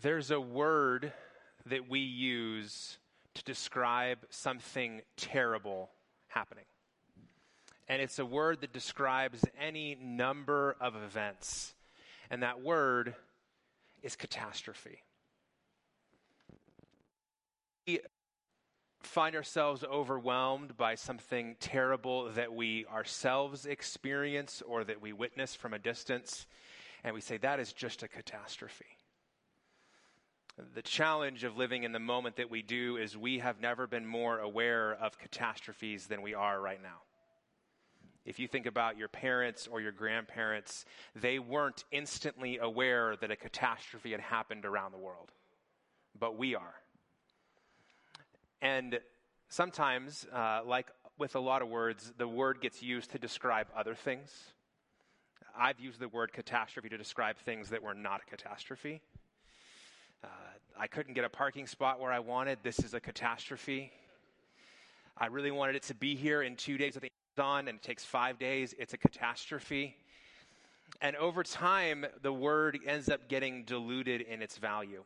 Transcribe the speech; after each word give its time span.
There's 0.00 0.30
a 0.30 0.40
word 0.40 1.12
that 1.66 1.88
we 1.88 1.98
use 1.98 2.98
to 3.34 3.42
describe 3.42 4.18
something 4.30 5.00
terrible 5.16 5.90
happening. 6.28 6.66
And 7.88 8.00
it's 8.00 8.20
a 8.20 8.26
word 8.26 8.60
that 8.60 8.72
describes 8.72 9.44
any 9.60 9.96
number 10.00 10.76
of 10.80 10.94
events. 10.94 11.74
And 12.30 12.44
that 12.44 12.62
word 12.62 13.14
is 14.02 14.14
catastrophe. 14.14 15.02
We 17.86 18.00
find 19.02 19.34
ourselves 19.34 19.82
overwhelmed 19.82 20.76
by 20.76 20.94
something 20.94 21.56
terrible 21.58 22.30
that 22.32 22.52
we 22.52 22.86
ourselves 22.86 23.66
experience 23.66 24.62
or 24.64 24.84
that 24.84 25.00
we 25.00 25.12
witness 25.12 25.56
from 25.56 25.74
a 25.74 25.78
distance, 25.78 26.46
and 27.02 27.14
we 27.14 27.20
say 27.20 27.38
that 27.38 27.58
is 27.58 27.72
just 27.72 28.02
a 28.02 28.08
catastrophe. 28.08 28.97
The 30.74 30.82
challenge 30.82 31.44
of 31.44 31.56
living 31.56 31.84
in 31.84 31.92
the 31.92 32.00
moment 32.00 32.36
that 32.36 32.50
we 32.50 32.62
do 32.62 32.96
is 32.96 33.16
we 33.16 33.38
have 33.38 33.60
never 33.60 33.86
been 33.86 34.04
more 34.04 34.40
aware 34.40 34.94
of 34.94 35.16
catastrophes 35.16 36.08
than 36.08 36.20
we 36.20 36.34
are 36.34 36.60
right 36.60 36.82
now. 36.82 37.02
If 38.24 38.40
you 38.40 38.48
think 38.48 38.66
about 38.66 38.98
your 38.98 39.06
parents 39.06 39.68
or 39.70 39.80
your 39.80 39.92
grandparents, 39.92 40.84
they 41.14 41.38
weren't 41.38 41.84
instantly 41.92 42.58
aware 42.58 43.14
that 43.16 43.30
a 43.30 43.36
catastrophe 43.36 44.10
had 44.10 44.20
happened 44.20 44.64
around 44.64 44.92
the 44.92 44.98
world, 44.98 45.30
but 46.18 46.36
we 46.36 46.56
are. 46.56 46.74
And 48.60 48.98
sometimes, 49.48 50.26
uh, 50.32 50.62
like 50.66 50.88
with 51.18 51.36
a 51.36 51.40
lot 51.40 51.62
of 51.62 51.68
words, 51.68 52.12
the 52.18 52.28
word 52.28 52.60
gets 52.60 52.82
used 52.82 53.12
to 53.12 53.18
describe 53.18 53.68
other 53.76 53.94
things. 53.94 54.32
I've 55.56 55.78
used 55.78 56.00
the 56.00 56.08
word 56.08 56.32
catastrophe 56.32 56.88
to 56.88 56.98
describe 56.98 57.38
things 57.38 57.70
that 57.70 57.82
were 57.82 57.94
not 57.94 58.22
a 58.26 58.30
catastrophe. 58.30 59.00
I 60.80 60.86
couldn't 60.86 61.14
get 61.14 61.24
a 61.24 61.28
parking 61.28 61.66
spot 61.66 61.98
where 61.98 62.12
I 62.12 62.20
wanted. 62.20 62.60
This 62.62 62.78
is 62.78 62.94
a 62.94 63.00
catastrophe. 63.00 63.90
I 65.16 65.26
really 65.26 65.50
wanted 65.50 65.74
it 65.74 65.82
to 65.84 65.94
be 65.94 66.14
here 66.14 66.42
in 66.42 66.54
two 66.54 66.78
days 66.78 66.94
with 66.94 67.02
the 67.02 67.10
Amazon, 67.36 67.66
and 67.66 67.78
it 67.78 67.82
takes 67.82 68.04
five 68.04 68.38
days. 68.38 68.76
It's 68.78 68.94
a 68.94 68.96
catastrophe. 68.96 69.96
And 71.00 71.16
over 71.16 71.42
time, 71.42 72.06
the 72.22 72.32
word 72.32 72.78
ends 72.86 73.08
up 73.08 73.28
getting 73.28 73.64
diluted 73.64 74.20
in 74.20 74.40
its 74.40 74.56
value. 74.56 75.02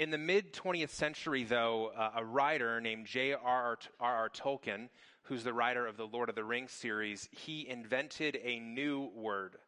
In 0.00 0.10
the 0.10 0.18
mid 0.18 0.52
20th 0.52 0.90
century, 0.90 1.44
though, 1.44 1.92
uh, 1.96 2.10
a 2.16 2.24
writer 2.24 2.80
named 2.80 3.06
J.R.R. 3.06 4.30
Tolkien, 4.30 4.88
who's 5.22 5.44
the 5.44 5.52
writer 5.52 5.86
of 5.86 5.96
the 5.96 6.08
Lord 6.08 6.28
of 6.28 6.34
the 6.34 6.42
Rings 6.42 6.72
series, 6.72 7.28
he 7.30 7.68
invented 7.68 8.40
a 8.42 8.58
new 8.58 9.12
word 9.14 9.58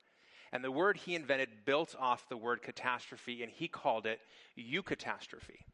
and 0.55 0.63
the 0.63 0.71
word 0.71 0.97
he 0.97 1.17
invented 1.17 1.49
built 1.65 1.97
off 1.99 2.29
the 2.29 2.37
word 2.37 2.63
catastrophe, 2.63 3.43
and 3.43 3.51
he 3.51 3.67
called 3.67 4.07
it 4.07 4.21
eucatastrophe. 4.57 5.65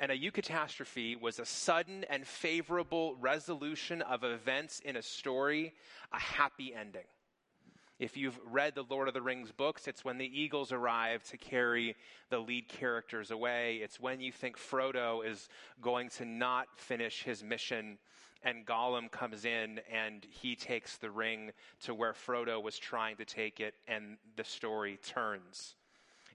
And 0.00 0.10
a 0.10 0.18
eucatastrophe 0.18 1.20
was 1.20 1.38
a 1.38 1.44
sudden 1.44 2.04
and 2.08 2.26
favorable 2.26 3.16
resolution 3.20 4.00
of 4.00 4.24
events 4.24 4.80
in 4.80 4.96
a 4.96 5.02
story, 5.02 5.74
a 6.10 6.18
happy 6.18 6.74
ending. 6.74 7.04
If 8.02 8.16
you've 8.16 8.40
read 8.50 8.74
the 8.74 8.82
Lord 8.90 9.06
of 9.06 9.14
the 9.14 9.22
Rings 9.22 9.52
books, 9.52 9.86
it's 9.86 10.04
when 10.04 10.18
the 10.18 10.26
eagles 10.26 10.72
arrive 10.72 11.22
to 11.30 11.36
carry 11.36 11.94
the 12.30 12.40
lead 12.40 12.66
characters 12.66 13.30
away. 13.30 13.76
It's 13.76 14.00
when 14.00 14.20
you 14.20 14.32
think 14.32 14.58
Frodo 14.58 15.24
is 15.24 15.48
going 15.80 16.08
to 16.16 16.24
not 16.24 16.66
finish 16.74 17.22
his 17.22 17.44
mission 17.44 17.98
and 18.42 18.66
Gollum 18.66 19.08
comes 19.08 19.44
in 19.44 19.78
and 19.88 20.26
he 20.28 20.56
takes 20.56 20.96
the 20.96 21.12
ring 21.12 21.52
to 21.84 21.94
where 21.94 22.12
Frodo 22.12 22.60
was 22.60 22.76
trying 22.76 23.14
to 23.18 23.24
take 23.24 23.60
it, 23.60 23.74
and 23.86 24.16
the 24.34 24.42
story 24.42 24.98
turns. 25.06 25.76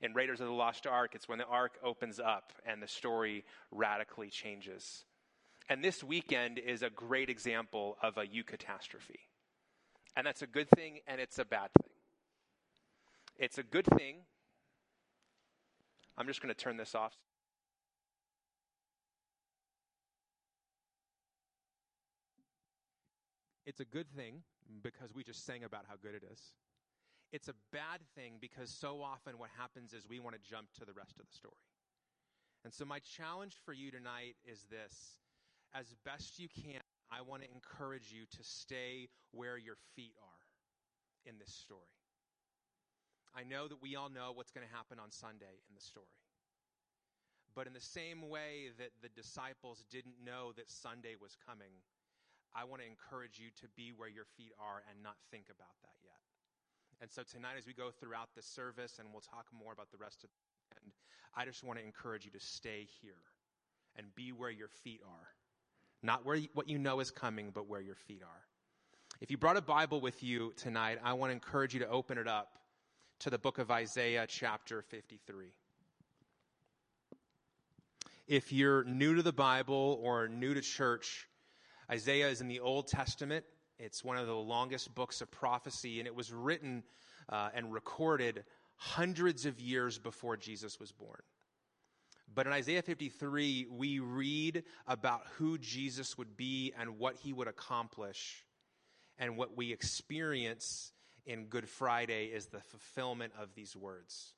In 0.02 0.14
Raiders 0.14 0.40
of 0.40 0.48
the 0.48 0.54
Lost 0.54 0.88
Ark, 0.88 1.16
it's 1.16 1.28
when 1.28 1.38
the 1.38 1.48
ark 1.48 1.80
opens 1.84 2.18
up 2.18 2.54
and 2.66 2.82
the 2.82 2.88
story 2.88 3.44
radically 3.72 4.30
changes. 4.30 5.04
And 5.68 5.84
this 5.84 6.02
weekend 6.02 6.60
is 6.60 6.82
a 6.82 6.90
great 6.90 7.30
example 7.30 7.98
of 8.02 8.18
a 8.18 8.26
eucatastrophe. 8.26 9.20
And 10.18 10.26
that's 10.26 10.42
a 10.42 10.48
good 10.48 10.68
thing 10.72 11.00
and 11.06 11.22
it's 11.22 11.38
a 11.38 11.46
bad 11.46 11.70
thing. 11.80 11.92
It's 13.38 13.60
a 13.60 13.64
good 13.64 13.86
thing. 13.86 14.16
I'm 16.18 16.26
just 16.26 16.42
going 16.42 16.54
to 16.54 16.60
turn 16.60 16.76
this 16.76 16.96
off. 16.96 17.14
It's 23.68 23.80
a 23.80 23.86
good 23.86 24.10
thing 24.10 24.42
because 24.82 25.14
we 25.14 25.24
just 25.24 25.46
sang 25.46 25.64
about 25.64 25.84
how 25.88 25.94
good 26.02 26.16
it 26.16 26.24
is. 26.32 26.40
It's 27.32 27.48
a 27.48 27.54
bad 27.72 28.00
thing 28.16 28.38
because 28.42 28.72
so 28.72 29.04
often 29.04 29.38
what 29.38 29.52
happens 29.56 29.94
is 29.94 30.08
we 30.10 30.20
want 30.20 30.36
to 30.36 30.50
jump 30.50 30.70
to 30.80 30.86
the 30.86 30.94
rest 30.94 31.20
of 31.20 31.28
the 31.30 31.36
story. 31.36 31.54
And 32.64 32.74
so, 32.74 32.86
my 32.86 33.00
challenge 33.00 33.56
for 33.66 33.74
you 33.74 33.92
tonight 33.92 34.36
is 34.46 34.66
this 34.72 35.20
as 35.76 35.94
best 36.06 36.40
you 36.40 36.48
can, 36.48 36.82
I 37.12 37.22
want 37.22 37.44
to 37.44 37.50
encourage 37.50 38.12
you 38.12 38.26
to 38.38 38.44
stay 38.44 39.10
where 39.32 39.58
your 39.58 39.78
feet 39.96 40.16
are 40.20 41.30
in 41.30 41.40
this 41.40 41.54
story. 41.54 41.96
I 43.36 43.44
know 43.44 43.68
that 43.68 43.82
we 43.82 43.96
all 43.96 44.10
know 44.10 44.32
what's 44.34 44.52
going 44.52 44.68
to 44.68 44.74
happen 44.74 45.00
on 45.00 45.12
Sunday 45.12 45.62
in 45.70 45.76
the 45.76 45.84
story. 45.84 46.20
But 47.56 47.66
in 47.66 47.74
the 47.74 47.82
same 47.82 48.30
way 48.30 48.70
that 48.78 48.92
the 49.02 49.10
disciples 49.10 49.84
didn't 49.90 50.18
know 50.24 50.54
that 50.58 50.70
Sunday 50.70 51.16
was 51.20 51.38
coming, 51.42 51.74
I 52.54 52.66
want 52.66 52.82
to 52.82 52.88
encourage 52.88 53.38
you 53.38 53.50
to 53.62 53.68
be 53.76 53.94
where 53.96 54.10
your 54.10 54.26
feet 54.38 54.54
are 54.60 54.84
and 54.90 55.02
not 55.02 55.18
think 55.32 55.50
about 55.50 55.74
that 55.82 55.98
yet. 56.04 56.22
And 57.02 57.12
so 57.12 57.22
tonight, 57.22 57.58
as 57.58 57.68
we 57.68 57.74
go 57.74 57.92
throughout 57.92 58.30
the 58.36 58.42
service, 58.42 58.98
and 58.98 59.10
we'll 59.12 59.26
talk 59.26 59.46
more 59.54 59.74
about 59.74 59.92
the 59.92 60.02
rest 60.02 60.24
of 60.24 60.30
the 60.30 60.82
end, 60.82 60.94
I 61.36 61.46
just 61.46 61.64
want 61.64 61.78
to 61.78 61.86
encourage 61.86 62.26
you 62.26 62.32
to 62.32 62.42
stay 62.42 62.88
here 63.02 63.22
and 63.96 64.14
be 64.16 64.32
where 64.32 64.50
your 64.50 64.70
feet 64.70 65.02
are. 65.06 65.30
Not 66.08 66.26
where 66.26 66.40
what 66.54 66.70
you 66.70 66.80
know 66.80 67.02
is 67.02 67.12
coming, 67.12 67.52
but 67.54 67.68
where 67.68 67.82
your 67.82 67.96
feet 67.96 68.22
are. 68.24 68.46
If 69.20 69.30
you 69.30 69.38
brought 69.38 69.58
a 69.58 69.62
Bible 69.62 70.00
with 70.00 70.24
you 70.24 70.54
tonight, 70.56 71.00
I 71.04 71.12
want 71.12 71.32
to 71.32 71.34
encourage 71.34 71.74
you 71.74 71.82
to 71.82 71.90
open 71.90 72.18
it 72.18 72.30
up 72.30 72.60
to 73.20 73.30
the 73.30 73.38
book 73.38 73.58
of 73.58 73.72
Isaiah, 73.72 74.26
chapter 74.26 74.82
53. 74.82 75.48
If 78.26 78.54
you're 78.54 78.86
new 78.86 79.16
to 79.16 79.22
the 79.22 79.34
Bible 79.34 80.00
or 80.02 80.30
new 80.30 80.54
to 80.54 80.62
church, 80.62 81.28
Isaiah 81.92 82.30
is 82.30 82.40
in 82.40 82.48
the 82.48 82.62
Old 82.62 82.88
Testament. 82.88 83.44
It's 83.78 84.02
one 84.02 84.16
of 84.16 84.28
the 84.28 84.34
longest 84.34 84.96
books 84.96 85.20
of 85.20 85.30
prophecy, 85.30 86.00
and 86.00 86.08
it 86.08 86.16
was 86.16 86.32
written 86.32 86.84
uh, 87.28 87.50
and 87.54 87.74
recorded 87.74 88.46
hundreds 88.78 89.46
of 89.46 89.60
years 89.60 90.00
before 90.00 90.38
Jesus 90.38 90.80
was 90.80 90.94
born. 90.94 91.20
But 92.34 92.46
in 92.46 92.54
Isaiah 92.54 92.82
53, 92.82 93.68
we 93.70 94.00
read 94.00 94.64
about 94.86 95.22
who 95.38 95.58
Jesus 95.58 96.18
would 96.18 96.38
be 96.38 96.74
and 96.78 97.00
what 97.00 97.16
he 97.16 97.34
would 97.34 97.48
accomplish. 97.48 98.44
And 99.18 99.38
what 99.38 99.58
we 99.58 99.72
experience 99.72 100.92
in 101.26 101.46
Good 101.46 101.68
Friday 101.68 102.26
is 102.26 102.48
the 102.48 102.60
fulfillment 102.60 103.34
of 103.40 103.56
these 103.56 103.76
words. 103.76 104.34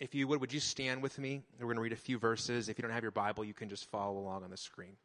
If 0.00 0.14
you 0.14 0.28
would, 0.28 0.40
would 0.40 0.52
you 0.52 0.60
stand 0.60 1.02
with 1.02 1.18
me? 1.18 1.42
We're 1.58 1.66
going 1.66 1.76
to 1.76 1.82
read 1.82 1.92
a 1.92 1.96
few 1.96 2.18
verses. 2.18 2.68
If 2.68 2.78
you 2.78 2.82
don't 2.82 2.92
have 2.92 3.02
your 3.02 3.10
Bible, 3.10 3.44
you 3.44 3.54
can 3.54 3.68
just 3.68 3.90
follow 3.90 4.18
along 4.18 4.44
on 4.44 4.50
the 4.50 4.56
screen. 4.56 4.96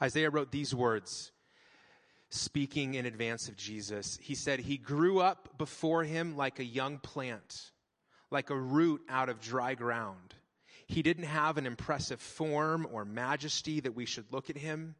Isaiah 0.00 0.30
wrote 0.30 0.50
these 0.50 0.74
words, 0.74 1.30
speaking 2.30 2.94
in 2.94 3.06
advance 3.06 3.48
of 3.48 3.56
Jesus. 3.56 4.18
He 4.22 4.34
said, 4.34 4.60
He 4.60 4.78
grew 4.78 5.20
up 5.20 5.56
before 5.58 6.02
him 6.04 6.36
like 6.36 6.58
a 6.58 6.64
young 6.64 6.98
plant, 6.98 7.70
like 8.34 8.50
a 8.50 8.58
root 8.58 9.00
out 9.08 9.30
of 9.30 9.40
dry 9.40 9.74
ground. 9.74 10.34
He 10.86 11.02
didn't 11.02 11.24
have 11.24 11.56
an 11.56 11.66
impressive 11.66 12.20
form 12.20 12.86
or 12.92 13.06
majesty 13.06 13.80
that 13.80 13.94
we 13.94 14.04
should 14.04 14.30
look 14.30 14.50
at 14.50 14.58
him, 14.58 14.96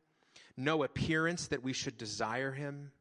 no 0.56 0.82
appearance 0.82 1.48
that 1.48 1.62
we 1.62 1.74
should 1.74 1.98
desire 1.98 2.52
him. 2.52 2.92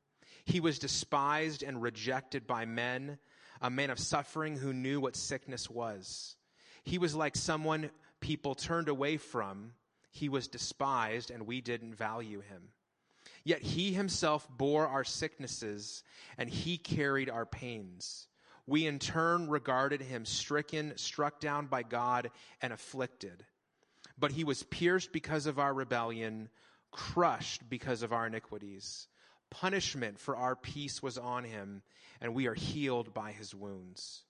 He 0.43 0.59
was 0.59 0.79
despised 0.79 1.63
and 1.63 1.81
rejected 1.81 2.45
by 2.45 2.65
men, 2.65 3.19
a 3.61 3.69
man 3.69 3.89
of 3.89 3.99
suffering 3.99 4.57
who 4.57 4.73
knew 4.73 4.99
what 4.99 5.15
sickness 5.15 5.69
was. 5.69 6.35
He 6.83 6.97
was 6.97 7.15
like 7.15 7.37
someone 7.37 7.91
people 8.19 8.55
turned 8.55 8.89
away 8.89 9.15
from 9.15 9.71
he 10.13 10.29
was 10.29 10.47
despised 10.47 11.31
and 11.31 11.47
we 11.47 11.59
didn't 11.59 11.95
value 11.95 12.41
him. 12.41 12.69
Yet 13.43 13.63
he 13.63 13.93
himself 13.93 14.47
bore 14.47 14.87
our 14.87 15.03
sicknesses 15.03 16.03
and 16.37 16.49
he 16.49 16.77
carried 16.77 17.29
our 17.29 17.47
pains. 17.47 18.27
We 18.65 18.85
in 18.85 18.99
turn 18.99 19.49
regarded 19.49 20.01
him 20.01 20.25
stricken, 20.25 20.97
struck 20.97 21.39
down 21.39 21.67
by 21.67 21.83
God, 21.83 22.31
and 22.61 22.71
afflicted. 22.71 23.45
But 24.17 24.31
he 24.31 24.43
was 24.43 24.63
pierced 24.63 25.11
because 25.11 25.47
of 25.47 25.59
our 25.59 25.73
rebellion, 25.73 26.49
crushed 26.91 27.67
because 27.69 28.03
of 28.03 28.13
our 28.13 28.27
iniquities. 28.27 29.07
Punishment 29.49 30.19
for 30.19 30.37
our 30.37 30.55
peace 30.55 31.03
was 31.03 31.17
on 31.17 31.43
him, 31.43 31.81
and 32.21 32.33
we 32.33 32.47
are 32.47 32.53
healed 32.53 33.13
by 33.13 33.31
his 33.31 33.53
wounds. 33.53 34.23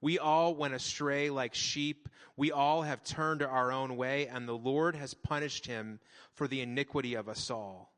We 0.00 0.18
all 0.18 0.54
went 0.54 0.74
astray 0.74 1.30
like 1.30 1.54
sheep. 1.54 2.08
We 2.36 2.52
all 2.52 2.82
have 2.82 3.04
turned 3.04 3.42
our 3.42 3.72
own 3.72 3.96
way, 3.96 4.26
and 4.28 4.46
the 4.46 4.52
Lord 4.52 4.96
has 4.96 5.14
punished 5.14 5.66
him 5.66 6.00
for 6.32 6.46
the 6.46 6.60
iniquity 6.60 7.14
of 7.14 7.28
us 7.28 7.50
all. 7.50 7.92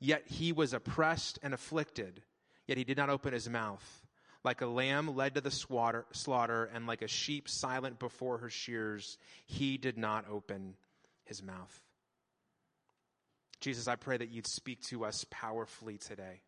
Yet 0.00 0.26
he 0.26 0.52
was 0.52 0.72
oppressed 0.72 1.38
and 1.42 1.54
afflicted, 1.54 2.22
yet 2.66 2.78
he 2.78 2.84
did 2.84 2.96
not 2.96 3.10
open 3.10 3.32
his 3.32 3.48
mouth. 3.48 4.06
Like 4.44 4.60
a 4.60 4.66
lamb 4.66 5.16
led 5.16 5.34
to 5.34 5.40
the 5.40 5.50
slaughter, 5.50 6.70
and 6.72 6.86
like 6.86 7.02
a 7.02 7.08
sheep 7.08 7.48
silent 7.48 7.98
before 7.98 8.38
her 8.38 8.50
shears, 8.50 9.18
he 9.46 9.78
did 9.78 9.98
not 9.98 10.26
open 10.30 10.74
his 11.24 11.42
mouth. 11.42 11.82
Jesus, 13.60 13.88
I 13.88 13.96
pray 13.96 14.16
that 14.16 14.30
you'd 14.30 14.46
speak 14.46 14.80
to 14.82 15.04
us 15.04 15.26
powerfully 15.30 15.98
today, 15.98 16.42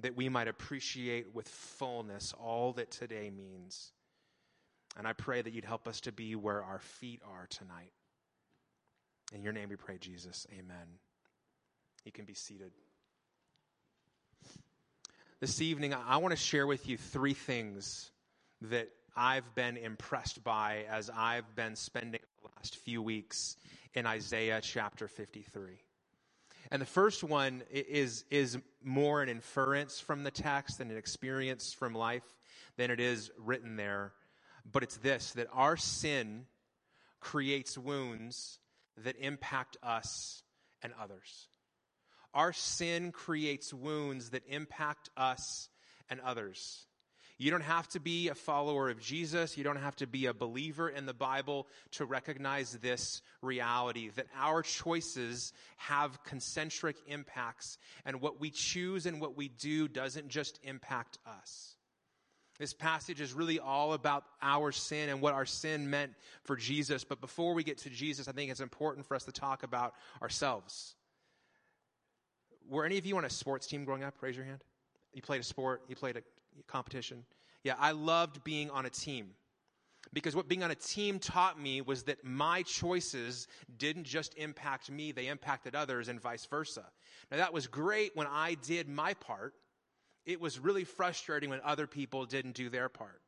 that 0.00 0.16
we 0.16 0.28
might 0.28 0.48
appreciate 0.48 1.34
with 1.34 1.48
fullness 1.48 2.34
all 2.38 2.74
that 2.74 2.90
today 2.90 3.30
means. 3.30 3.92
And 4.96 5.06
I 5.06 5.14
pray 5.14 5.40
that 5.40 5.52
you'd 5.52 5.64
help 5.64 5.88
us 5.88 6.00
to 6.02 6.12
be 6.12 6.34
where 6.34 6.62
our 6.62 6.80
feet 6.80 7.22
are 7.24 7.46
tonight. 7.48 7.92
In 9.32 9.42
your 9.42 9.52
name 9.52 9.70
we 9.70 9.76
pray, 9.76 9.96
Jesus. 9.98 10.46
Amen. 10.52 10.98
You 12.04 12.12
can 12.12 12.24
be 12.24 12.34
seated. 12.34 12.72
This 15.40 15.62
evening, 15.62 15.94
I 15.94 16.16
want 16.16 16.32
to 16.32 16.36
share 16.36 16.66
with 16.66 16.88
you 16.88 16.96
three 16.96 17.32
things 17.32 18.10
that 18.62 18.88
I've 19.16 19.54
been 19.54 19.76
impressed 19.76 20.42
by 20.42 20.84
as 20.90 21.10
I've 21.16 21.54
been 21.54 21.76
spending 21.76 22.20
the 22.42 22.48
last 22.56 22.74
few 22.74 23.00
weeks 23.00 23.56
in 23.94 24.04
Isaiah 24.04 24.60
chapter 24.60 25.06
53. 25.06 25.78
And 26.72 26.82
the 26.82 26.86
first 26.86 27.22
one 27.22 27.62
is, 27.70 28.24
is 28.32 28.58
more 28.82 29.22
an 29.22 29.28
inference 29.28 30.00
from 30.00 30.24
the 30.24 30.32
text 30.32 30.80
and 30.80 30.90
an 30.90 30.96
experience 30.96 31.72
from 31.72 31.94
life 31.94 32.26
than 32.76 32.90
it 32.90 32.98
is 32.98 33.30
written 33.38 33.76
there. 33.76 34.14
But 34.68 34.82
it's 34.82 34.96
this 34.96 35.30
that 35.34 35.46
our 35.52 35.76
sin 35.76 36.46
creates 37.20 37.78
wounds 37.78 38.58
that 39.04 39.14
impact 39.20 39.76
us 39.84 40.42
and 40.82 40.92
others. 41.00 41.46
Our 42.34 42.52
sin 42.52 43.12
creates 43.12 43.72
wounds 43.72 44.30
that 44.30 44.42
impact 44.48 45.10
us 45.16 45.68
and 46.10 46.20
others. 46.20 46.86
You 47.40 47.52
don't 47.52 47.60
have 47.60 47.86
to 47.90 48.00
be 48.00 48.28
a 48.28 48.34
follower 48.34 48.90
of 48.90 49.00
Jesus. 49.00 49.56
You 49.56 49.62
don't 49.62 49.76
have 49.76 49.94
to 49.96 50.08
be 50.08 50.26
a 50.26 50.34
believer 50.34 50.88
in 50.88 51.06
the 51.06 51.14
Bible 51.14 51.68
to 51.92 52.04
recognize 52.04 52.72
this 52.72 53.22
reality 53.42 54.10
that 54.16 54.26
our 54.36 54.62
choices 54.62 55.52
have 55.76 56.24
concentric 56.24 56.96
impacts, 57.06 57.78
and 58.04 58.20
what 58.20 58.40
we 58.40 58.50
choose 58.50 59.06
and 59.06 59.20
what 59.20 59.36
we 59.36 59.48
do 59.48 59.86
doesn't 59.86 60.28
just 60.28 60.58
impact 60.64 61.18
us. 61.24 61.76
This 62.58 62.74
passage 62.74 63.20
is 63.20 63.32
really 63.32 63.60
all 63.60 63.92
about 63.92 64.24
our 64.42 64.72
sin 64.72 65.08
and 65.08 65.20
what 65.20 65.32
our 65.32 65.46
sin 65.46 65.90
meant 65.90 66.14
for 66.42 66.56
Jesus. 66.56 67.04
But 67.04 67.20
before 67.20 67.54
we 67.54 67.62
get 67.62 67.78
to 67.78 67.90
Jesus, 67.90 68.26
I 68.26 68.32
think 68.32 68.50
it's 68.50 68.58
important 68.58 69.06
for 69.06 69.14
us 69.14 69.22
to 69.26 69.32
talk 69.32 69.62
about 69.62 69.94
ourselves 70.20 70.96
were 72.68 72.84
any 72.84 72.98
of 72.98 73.06
you 73.06 73.16
on 73.16 73.24
a 73.24 73.30
sports 73.30 73.66
team 73.66 73.84
growing 73.84 74.04
up? 74.04 74.14
Raise 74.20 74.36
your 74.36 74.44
hand. 74.44 74.62
You 75.12 75.22
played 75.22 75.40
a 75.40 75.44
sport, 75.44 75.82
you 75.88 75.96
played 75.96 76.16
a 76.16 76.22
competition. 76.66 77.24
Yeah, 77.64 77.74
I 77.78 77.92
loved 77.92 78.44
being 78.44 78.70
on 78.70 78.86
a 78.86 78.90
team. 78.90 79.30
Because 80.12 80.34
what 80.34 80.48
being 80.48 80.62
on 80.62 80.70
a 80.70 80.76
team 80.76 81.18
taught 81.18 81.60
me 81.60 81.80
was 81.80 82.04
that 82.04 82.24
my 82.24 82.62
choices 82.62 83.46
didn't 83.78 84.04
just 84.04 84.34
impact 84.38 84.90
me, 84.90 85.12
they 85.12 85.26
impacted 85.26 85.74
others 85.74 86.08
and 86.08 86.20
vice 86.20 86.46
versa. 86.46 86.84
Now, 87.30 87.38
that 87.38 87.52
was 87.52 87.66
great 87.66 88.16
when 88.16 88.26
I 88.26 88.54
did 88.54 88.88
my 88.88 89.14
part. 89.14 89.54
It 90.24 90.40
was 90.40 90.58
really 90.58 90.84
frustrating 90.84 91.50
when 91.50 91.60
other 91.64 91.86
people 91.86 92.26
didn't 92.26 92.54
do 92.54 92.68
their 92.68 92.88
part. 92.88 93.20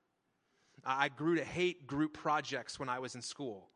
I 0.85 1.09
grew 1.09 1.37
to 1.37 1.45
hate 1.45 1.87
group 1.87 2.15
projects 2.15 2.79
when 2.79 2.89
I 2.89 2.99
was 2.99 3.15
in 3.15 3.21
school 3.21 3.69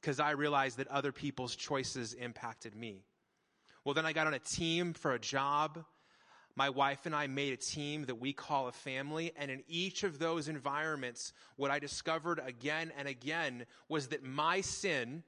because 0.00 0.20
I 0.20 0.32
realized 0.32 0.76
that 0.78 0.88
other 0.88 1.12
people's 1.12 1.56
choices 1.56 2.12
impacted 2.12 2.74
me. 2.74 3.04
Well, 3.84 3.94
then 3.94 4.06
I 4.06 4.12
got 4.12 4.26
on 4.26 4.34
a 4.34 4.38
team 4.38 4.94
for 4.94 5.12
a 5.12 5.18
job. 5.18 5.84
My 6.56 6.70
wife 6.70 7.04
and 7.04 7.14
I 7.14 7.26
made 7.26 7.52
a 7.52 7.56
team 7.56 8.06
that 8.06 8.14
we 8.14 8.32
call 8.32 8.68
a 8.68 8.72
family. 8.72 9.32
And 9.36 9.50
in 9.50 9.62
each 9.68 10.04
of 10.04 10.18
those 10.18 10.48
environments, 10.48 11.32
what 11.56 11.70
I 11.70 11.78
discovered 11.78 12.40
again 12.44 12.92
and 12.96 13.06
again 13.08 13.66
was 13.88 14.08
that 14.08 14.22
my 14.24 14.60
sin 14.62 15.22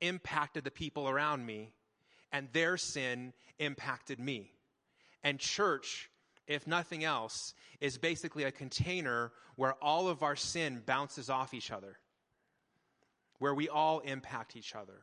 impacted 0.00 0.64
the 0.64 0.70
people 0.70 1.08
around 1.08 1.44
me, 1.46 1.72
and 2.32 2.48
their 2.52 2.76
sin 2.76 3.32
impacted 3.58 4.18
me. 4.18 4.52
And 5.22 5.38
church, 5.38 6.10
if 6.46 6.66
nothing 6.66 7.04
else, 7.04 7.54
is 7.80 7.98
basically 7.98 8.44
a 8.44 8.50
container 8.50 9.32
where 9.56 9.74
all 9.74 10.08
of 10.08 10.22
our 10.22 10.36
sin 10.36 10.82
bounces 10.84 11.30
off 11.30 11.54
each 11.54 11.70
other, 11.70 11.98
where 13.38 13.54
we 13.54 13.68
all 13.68 14.00
impact 14.00 14.56
each 14.56 14.74
other. 14.74 15.02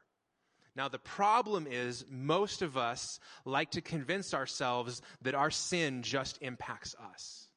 Now, 0.80 0.88
the 0.88 0.98
problem 0.98 1.68
is, 1.70 2.06
most 2.10 2.62
of 2.62 2.78
us 2.78 3.20
like 3.44 3.72
to 3.72 3.82
convince 3.82 4.34
ourselves 4.34 5.02
that 5.24 5.36
our 5.36 5.52
sin 5.52 6.04
just 6.04 6.38
impacts 6.42 6.96
us. 7.14 7.50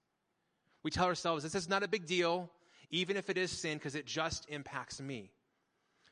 We 0.82 0.90
tell 0.90 1.06
ourselves, 1.06 1.44
this 1.44 1.54
is 1.54 1.68
not 1.68 1.84
a 1.84 1.88
big 1.88 2.06
deal, 2.06 2.50
even 2.90 3.16
if 3.16 3.30
it 3.30 3.38
is 3.38 3.52
sin, 3.52 3.78
because 3.78 3.94
it 3.94 4.06
just 4.06 4.46
impacts 4.48 5.00
me. 5.00 5.30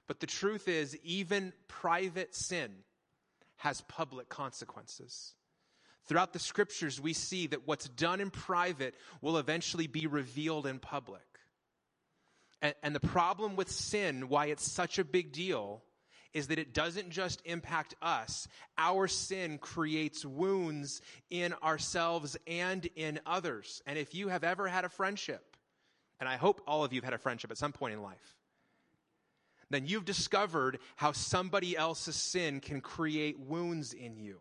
But 0.06 0.20
the 0.20 0.28
truth 0.28 0.68
is, 0.68 0.96
even 1.02 1.52
private 1.66 2.32
sin 2.32 2.70
has 3.56 3.80
public 3.80 4.28
consequences. 4.28 5.34
Throughout 6.04 6.32
the 6.32 6.38
scriptures, 6.38 7.00
we 7.00 7.12
see 7.12 7.48
that 7.48 7.66
what's 7.66 7.88
done 7.88 8.20
in 8.20 8.30
private 8.30 8.94
will 9.20 9.36
eventually 9.36 9.88
be 9.88 10.06
revealed 10.06 10.64
in 10.64 10.78
public. 10.78 11.26
And, 12.62 12.76
and 12.84 12.94
the 12.94 13.00
problem 13.00 13.56
with 13.56 13.68
sin, 13.68 14.28
why 14.28 14.46
it's 14.46 14.70
such 14.70 15.00
a 15.00 15.04
big 15.04 15.32
deal, 15.32 15.82
is 16.32 16.48
that 16.48 16.58
it 16.58 16.72
doesn't 16.72 17.10
just 17.10 17.42
impact 17.44 17.94
us. 18.00 18.46
Our 18.78 19.08
sin 19.08 19.58
creates 19.58 20.24
wounds 20.24 21.02
in 21.30 21.54
ourselves 21.62 22.36
and 22.46 22.86
in 22.96 23.20
others. 23.26 23.82
And 23.86 23.98
if 23.98 24.14
you 24.14 24.28
have 24.28 24.44
ever 24.44 24.68
had 24.68 24.84
a 24.84 24.88
friendship, 24.88 25.56
and 26.20 26.28
I 26.28 26.36
hope 26.36 26.60
all 26.66 26.84
of 26.84 26.92
you 26.92 26.98
have 26.98 27.04
had 27.04 27.14
a 27.14 27.18
friendship 27.18 27.50
at 27.50 27.58
some 27.58 27.72
point 27.72 27.94
in 27.94 28.02
life, 28.02 28.36
then 29.70 29.86
you've 29.86 30.04
discovered 30.04 30.78
how 30.96 31.12
somebody 31.12 31.76
else's 31.76 32.16
sin 32.16 32.60
can 32.60 32.80
create 32.80 33.38
wounds 33.38 33.92
in 33.92 34.16
you. 34.16 34.40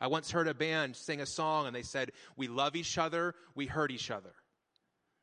I 0.00 0.08
once 0.08 0.30
heard 0.30 0.48
a 0.48 0.54
band 0.54 0.96
sing 0.96 1.20
a 1.20 1.26
song 1.26 1.66
and 1.66 1.74
they 1.74 1.82
said, 1.82 2.12
We 2.36 2.48
love 2.48 2.76
each 2.76 2.98
other, 2.98 3.34
we 3.54 3.66
hurt 3.66 3.90
each 3.90 4.10
other. 4.10 4.32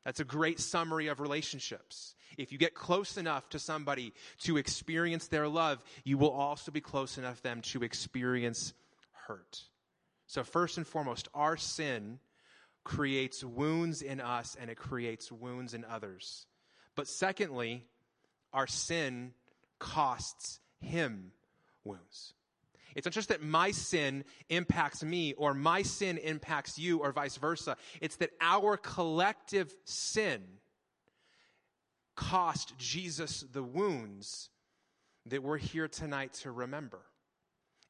That's 0.04 0.20
a 0.20 0.24
great 0.24 0.60
summary 0.60 1.08
of 1.08 1.20
relationships. 1.20 2.14
If 2.38 2.52
you 2.52 2.58
get 2.58 2.74
close 2.74 3.16
enough 3.16 3.48
to 3.50 3.58
somebody 3.58 4.14
to 4.40 4.56
experience 4.56 5.26
their 5.26 5.48
love, 5.48 5.84
you 6.04 6.16
will 6.16 6.30
also 6.30 6.70
be 6.70 6.80
close 6.80 7.18
enough 7.18 7.42
them 7.42 7.60
to 7.62 7.82
experience 7.82 8.72
hurt. 9.26 9.62
So 10.26 10.44
first 10.44 10.78
and 10.78 10.86
foremost, 10.86 11.28
our 11.34 11.56
sin 11.56 12.18
creates 12.84 13.44
wounds 13.44 14.00
in 14.00 14.20
us 14.20 14.56
and 14.58 14.70
it 14.70 14.76
creates 14.76 15.30
wounds 15.30 15.74
in 15.74 15.84
others. 15.84 16.46
But 16.94 17.08
secondly, 17.08 17.84
our 18.52 18.66
sin 18.66 19.32
costs 19.78 20.60
him 20.80 21.32
wounds. 21.84 22.34
It's 22.94 23.06
not 23.06 23.12
just 23.12 23.28
that 23.28 23.42
my 23.42 23.70
sin 23.70 24.24
impacts 24.48 25.02
me 25.02 25.32
or 25.34 25.54
my 25.54 25.82
sin 25.82 26.18
impacts 26.18 26.78
you 26.78 26.98
or 26.98 27.12
vice 27.12 27.36
versa. 27.36 27.76
It's 28.00 28.16
that 28.16 28.30
our 28.40 28.76
collective 28.76 29.74
sin 29.84 30.42
cost 32.16 32.76
Jesus 32.76 33.44
the 33.52 33.62
wounds 33.62 34.50
that 35.26 35.42
we're 35.42 35.58
here 35.58 35.88
tonight 35.88 36.34
to 36.34 36.50
remember. 36.50 37.00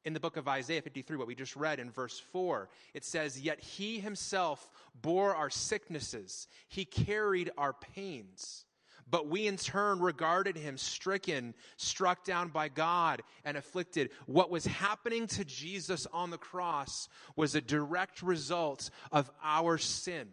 In 0.03 0.13
the 0.13 0.19
book 0.19 0.37
of 0.37 0.47
Isaiah 0.47 0.81
53, 0.81 1.17
what 1.17 1.27
we 1.27 1.35
just 1.35 1.55
read 1.55 1.79
in 1.79 1.91
verse 1.91 2.19
4, 2.31 2.69
it 2.93 3.05
says, 3.05 3.39
Yet 3.39 3.59
he 3.59 3.99
himself 3.99 4.69
bore 4.99 5.35
our 5.35 5.49
sicknesses, 5.49 6.47
he 6.69 6.85
carried 6.85 7.51
our 7.57 7.73
pains. 7.73 8.65
But 9.11 9.27
we 9.27 9.45
in 9.45 9.57
turn 9.57 9.99
regarded 9.99 10.55
him 10.55 10.77
stricken, 10.77 11.53
struck 11.75 12.23
down 12.23 12.47
by 12.47 12.69
God, 12.69 13.21
and 13.43 13.57
afflicted. 13.57 14.09
What 14.25 14.49
was 14.49 14.65
happening 14.65 15.27
to 15.27 15.43
Jesus 15.43 16.07
on 16.13 16.29
the 16.29 16.37
cross 16.37 17.09
was 17.35 17.53
a 17.53 17.61
direct 17.61 18.23
result 18.23 18.89
of 19.11 19.29
our 19.43 19.77
sin. 19.77 20.29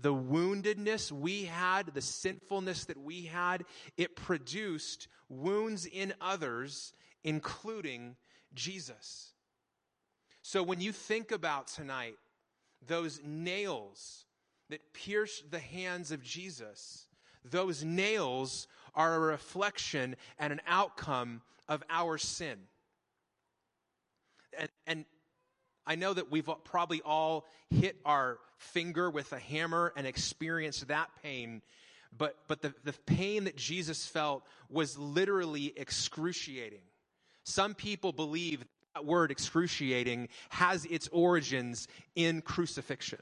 The 0.00 0.14
woundedness 0.14 1.12
we 1.12 1.44
had, 1.44 1.94
the 1.94 2.00
sinfulness 2.00 2.84
that 2.86 2.98
we 2.98 3.22
had, 3.22 3.64
it 3.96 4.16
produced 4.16 5.06
wounds 5.28 5.86
in 5.86 6.14
others, 6.20 6.92
including 7.22 8.16
Jesus. 8.54 9.32
So 10.42 10.62
when 10.62 10.80
you 10.80 10.92
think 10.92 11.30
about 11.30 11.68
tonight, 11.68 12.16
those 12.86 13.20
nails 13.24 14.24
that 14.70 14.92
pierced 14.92 15.50
the 15.50 15.58
hands 15.58 16.10
of 16.10 16.22
Jesus, 16.22 17.07
those 17.50 17.84
nails 17.84 18.66
are 18.94 19.14
a 19.14 19.18
reflection 19.18 20.16
and 20.38 20.52
an 20.52 20.60
outcome 20.66 21.42
of 21.68 21.82
our 21.88 22.18
sin. 22.18 22.58
And, 24.58 24.68
and 24.86 25.04
I 25.86 25.94
know 25.94 26.12
that 26.12 26.30
we've 26.30 26.48
probably 26.64 27.00
all 27.02 27.46
hit 27.70 27.96
our 28.04 28.38
finger 28.58 29.08
with 29.10 29.32
a 29.32 29.38
hammer 29.38 29.92
and 29.96 30.06
experienced 30.06 30.88
that 30.88 31.10
pain, 31.22 31.62
but, 32.16 32.36
but 32.48 32.60
the, 32.60 32.74
the 32.84 32.92
pain 33.06 33.44
that 33.44 33.56
Jesus 33.56 34.06
felt 34.06 34.42
was 34.68 34.98
literally 34.98 35.72
excruciating. 35.76 36.82
Some 37.44 37.74
people 37.74 38.12
believe 38.12 38.64
that 38.94 39.04
word 39.04 39.30
excruciating 39.30 40.28
has 40.50 40.84
its 40.86 41.08
origins 41.08 41.88
in 42.14 42.42
crucifixion. 42.42 43.20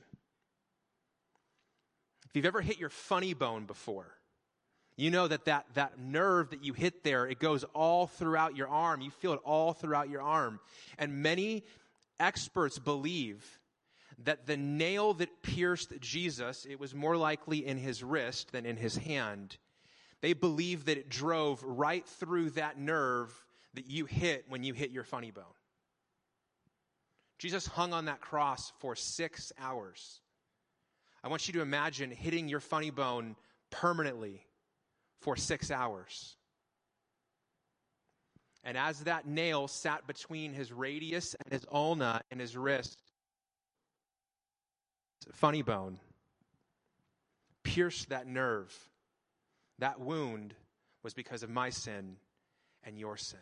If 2.28 2.34
you've 2.34 2.46
ever 2.46 2.60
hit 2.60 2.78
your 2.78 2.90
funny 2.90 3.34
bone 3.34 3.66
before, 3.66 4.15
you 4.96 5.10
know 5.10 5.28
that, 5.28 5.44
that 5.44 5.66
that 5.74 5.98
nerve 5.98 6.50
that 6.50 6.64
you 6.64 6.72
hit 6.72 7.04
there, 7.04 7.26
it 7.26 7.38
goes 7.38 7.64
all 7.74 8.06
throughout 8.06 8.56
your 8.56 8.68
arm. 8.68 9.02
You 9.02 9.10
feel 9.10 9.34
it 9.34 9.40
all 9.44 9.72
throughout 9.72 10.08
your 10.08 10.22
arm. 10.22 10.58
And 10.98 11.22
many 11.22 11.64
experts 12.18 12.78
believe 12.78 13.44
that 14.24 14.46
the 14.46 14.56
nail 14.56 15.12
that 15.14 15.42
pierced 15.42 15.92
Jesus, 16.00 16.66
it 16.68 16.80
was 16.80 16.94
more 16.94 17.16
likely 17.16 17.66
in 17.66 17.76
his 17.76 18.02
wrist 18.02 18.52
than 18.52 18.64
in 18.64 18.76
his 18.76 18.96
hand. 18.96 19.58
They 20.22 20.32
believe 20.32 20.86
that 20.86 20.96
it 20.96 21.10
drove 21.10 21.62
right 21.62 22.06
through 22.06 22.50
that 22.50 22.78
nerve 22.78 23.32
that 23.74 23.90
you 23.90 24.06
hit 24.06 24.46
when 24.48 24.64
you 24.64 24.72
hit 24.72 24.90
your 24.90 25.04
funny 25.04 25.30
bone. 25.30 25.44
Jesus 27.38 27.66
hung 27.66 27.92
on 27.92 28.06
that 28.06 28.22
cross 28.22 28.72
for 28.78 28.96
six 28.96 29.52
hours. 29.60 30.20
I 31.22 31.28
want 31.28 31.46
you 31.46 31.52
to 31.54 31.60
imagine 31.60 32.10
hitting 32.10 32.48
your 32.48 32.60
funny 32.60 32.88
bone 32.88 33.36
permanently 33.70 34.46
for 35.20 35.36
six 35.36 35.70
hours. 35.70 36.36
And 38.64 38.76
as 38.76 39.04
that 39.04 39.26
nail 39.26 39.68
sat 39.68 40.06
between 40.06 40.52
his 40.52 40.72
radius 40.72 41.34
and 41.44 41.52
his 41.52 41.64
ulna 41.70 42.22
and 42.30 42.40
his 42.40 42.56
wrist, 42.56 43.00
funny 45.32 45.62
bone 45.62 45.98
pierced 47.62 48.08
that 48.08 48.26
nerve. 48.26 48.74
That 49.78 50.00
wound 50.00 50.54
was 51.02 51.14
because 51.14 51.42
of 51.42 51.50
my 51.50 51.70
sin 51.70 52.16
and 52.82 52.98
your 52.98 53.16
sin. 53.16 53.38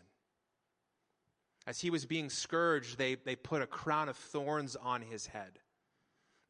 As 1.66 1.81
he 1.81 1.88
was 1.88 2.04
being 2.04 2.28
scourged, 2.28 2.99
they, 2.99 3.14
they 3.14 3.37
put 3.37 3.62
a 3.62 3.66
crown 3.66 4.09
of 4.09 4.16
thorns 4.16 4.76
on 4.76 5.00
his 5.00 5.26
head. 5.26 5.59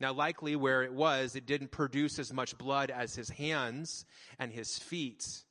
Now, 0.00 0.12
likely 0.12 0.56
where 0.56 0.82
it 0.82 0.92
was, 0.92 1.36
it 1.36 1.46
didn't 1.46 1.70
produce 1.70 2.18
as 2.18 2.32
much 2.32 2.58
blood 2.58 2.90
as 2.90 3.14
his 3.14 3.30
hands 3.30 4.04
and 4.38 4.52
his 4.52 4.78
feet, 4.78 5.44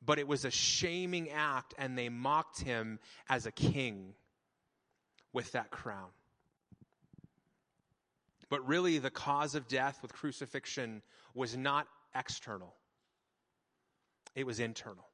but 0.00 0.18
it 0.18 0.28
was 0.28 0.44
a 0.44 0.50
shaming 0.50 1.28
act, 1.30 1.74
and 1.76 1.98
they 1.98 2.08
mocked 2.08 2.60
him 2.60 3.00
as 3.28 3.46
a 3.46 3.52
king 3.52 4.14
with 5.32 5.52
that 5.52 5.70
crown. 5.70 6.10
But 8.48 8.66
really, 8.66 8.98
the 8.98 9.10
cause 9.10 9.54
of 9.54 9.68
death 9.68 9.98
with 10.02 10.12
crucifixion 10.12 11.02
was 11.34 11.56
not 11.56 11.86
external, 12.14 12.74
it 14.34 14.46
was 14.46 14.60
internal. 14.60 15.09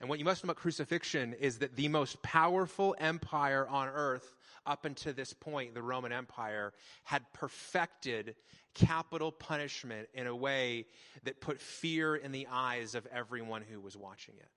And 0.00 0.08
what 0.08 0.18
you 0.18 0.24
must 0.24 0.42
know 0.42 0.48
about 0.48 0.56
crucifixion 0.56 1.34
is 1.34 1.58
that 1.58 1.76
the 1.76 1.88
most 1.88 2.22
powerful 2.22 2.94
empire 2.98 3.66
on 3.68 3.88
earth 3.88 4.34
up 4.66 4.84
until 4.84 5.12
this 5.12 5.32
point, 5.32 5.74
the 5.74 5.82
Roman 5.82 6.12
Empire, 6.12 6.72
had 7.04 7.22
perfected 7.32 8.34
capital 8.74 9.30
punishment 9.30 10.08
in 10.14 10.26
a 10.26 10.34
way 10.34 10.86
that 11.22 11.40
put 11.40 11.60
fear 11.60 12.16
in 12.16 12.32
the 12.32 12.48
eyes 12.50 12.94
of 12.94 13.06
everyone 13.06 13.62
who 13.62 13.80
was 13.80 13.96
watching 13.96 14.34
it. 14.38 14.48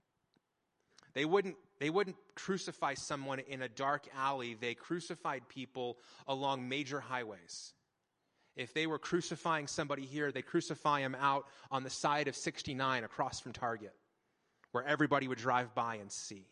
They 1.13 1.25
wouldn't, 1.25 1.55
they 1.79 1.89
wouldn't 1.89 2.17
crucify 2.35 2.93
someone 2.93 3.39
in 3.39 3.61
a 3.61 3.69
dark 3.69 4.07
alley. 4.15 4.55
They 4.59 4.75
crucified 4.75 5.47
people 5.49 5.97
along 6.27 6.67
major 6.67 6.99
highways. 6.99 7.73
If 8.55 8.73
they 8.73 8.87
were 8.87 8.99
crucifying 8.99 9.67
somebody 9.67 10.05
here, 10.05 10.31
they 10.31 10.41
crucify 10.41 10.99
him 11.01 11.15
out 11.19 11.45
on 11.69 11.83
the 11.83 11.89
side 11.89 12.27
of 12.27 12.35
69 12.35 13.03
across 13.03 13.39
from 13.39 13.53
Target, 13.53 13.93
where 14.71 14.85
everybody 14.85 15.27
would 15.27 15.37
drive 15.37 15.73
by 15.73 15.95
and 15.95 16.11
see 16.11 16.45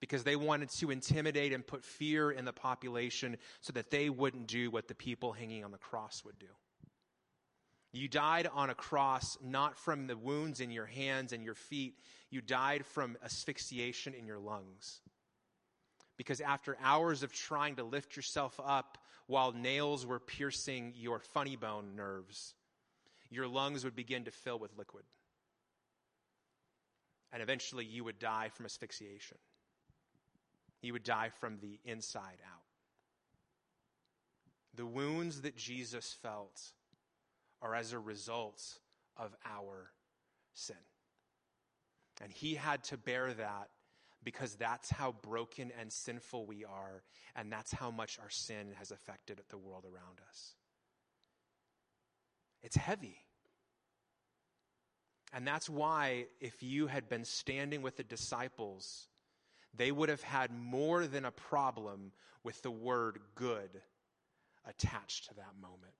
because 0.00 0.22
they 0.22 0.36
wanted 0.36 0.68
to 0.68 0.90
intimidate 0.90 1.54
and 1.54 1.66
put 1.66 1.82
fear 1.82 2.30
in 2.30 2.44
the 2.44 2.52
population 2.52 3.38
so 3.62 3.72
that 3.72 3.90
they 3.90 4.10
wouldn't 4.10 4.46
do 4.46 4.70
what 4.70 4.86
the 4.86 4.94
people 4.94 5.32
hanging 5.32 5.64
on 5.64 5.70
the 5.70 5.78
cross 5.78 6.22
would 6.26 6.38
do. 6.38 6.46
You 7.90 8.08
died 8.08 8.46
on 8.52 8.68
a 8.68 8.74
cross 8.74 9.38
not 9.42 9.78
from 9.78 10.06
the 10.06 10.16
wounds 10.16 10.60
in 10.60 10.70
your 10.70 10.84
hands 10.84 11.32
and 11.32 11.42
your 11.42 11.54
feet, 11.54 11.94
you 12.28 12.42
died 12.42 12.84
from 12.84 13.16
asphyxiation 13.24 14.12
in 14.12 14.26
your 14.26 14.38
lungs. 14.38 15.00
Because 16.18 16.40
after 16.40 16.76
hours 16.82 17.22
of 17.22 17.32
trying 17.32 17.76
to 17.76 17.84
lift 17.84 18.14
yourself 18.16 18.60
up 18.62 18.98
while 19.26 19.52
nails 19.52 20.04
were 20.04 20.20
piercing 20.20 20.92
your 20.96 21.18
funny 21.18 21.56
bone 21.56 21.96
nerves, 21.96 22.52
your 23.30 23.48
lungs 23.48 23.84
would 23.84 23.96
begin 23.96 24.24
to 24.24 24.30
fill 24.30 24.58
with 24.58 24.76
liquid. 24.76 25.04
And 27.34 27.42
eventually 27.42 27.84
you 27.84 28.04
would 28.04 28.20
die 28.20 28.48
from 28.48 28.64
asphyxiation. 28.64 29.38
You 30.82 30.92
would 30.92 31.02
die 31.02 31.30
from 31.40 31.58
the 31.60 31.80
inside 31.84 32.38
out. 32.46 32.62
The 34.76 34.86
wounds 34.86 35.40
that 35.40 35.56
Jesus 35.56 36.16
felt 36.22 36.62
are 37.60 37.74
as 37.74 37.92
a 37.92 37.98
result 37.98 38.62
of 39.16 39.34
our 39.44 39.90
sin. 40.52 40.76
And 42.22 42.30
he 42.30 42.54
had 42.54 42.84
to 42.84 42.96
bear 42.96 43.32
that 43.34 43.68
because 44.22 44.54
that's 44.54 44.90
how 44.90 45.16
broken 45.22 45.72
and 45.78 45.92
sinful 45.92 46.46
we 46.46 46.64
are, 46.64 47.02
and 47.34 47.50
that's 47.50 47.72
how 47.72 47.90
much 47.90 48.18
our 48.22 48.30
sin 48.30 48.68
has 48.78 48.92
affected 48.92 49.40
the 49.48 49.58
world 49.58 49.84
around 49.84 50.20
us. 50.28 50.54
It's 52.62 52.76
heavy. 52.76 53.23
And 55.34 55.46
that's 55.46 55.68
why, 55.68 56.26
if 56.40 56.62
you 56.62 56.86
had 56.86 57.08
been 57.08 57.24
standing 57.24 57.82
with 57.82 57.96
the 57.96 58.04
disciples 58.04 59.08
they 59.76 59.90
would 59.90 60.08
have 60.08 60.22
had 60.22 60.50
more 60.52 61.06
than 61.06 61.24
a 61.24 61.30
problem 61.30 62.12
with 62.42 62.62
the 62.62 62.70
word 62.70 63.18
good 63.34 63.70
attached 64.66 65.28
to 65.28 65.34
that 65.34 65.54
moment. 65.60 65.94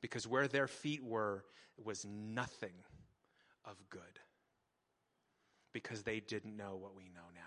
Because 0.00 0.26
where 0.26 0.46
their 0.46 0.68
feet 0.68 1.02
were 1.02 1.44
was 1.82 2.04
nothing 2.04 2.74
of 3.64 3.76
good. 3.88 4.00
Because 5.72 6.02
they 6.02 6.20
didn't 6.20 6.56
know 6.56 6.76
what 6.76 6.94
we 6.94 7.04
know 7.04 7.28
now. 7.34 7.40